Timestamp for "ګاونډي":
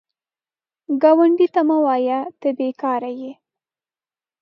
1.01-1.47